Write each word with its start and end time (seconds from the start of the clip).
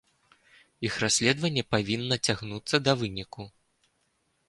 Іх 0.89 0.93
расследаванне 1.03 1.63
павінна 1.75 2.15
цягнуцца 2.27 2.83
да 2.89 3.01
выніку. 3.03 3.51